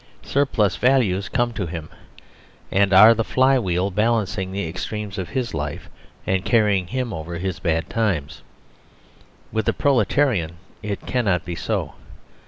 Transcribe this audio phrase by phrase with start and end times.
[0.23, 1.87] Surplus values come to him,
[2.71, 5.91] and are the fly wheel balancing theextremes of his life
[6.25, 8.41] and carry ing him over his bad times.
[9.51, 11.93] With a proletarian it cannot be so.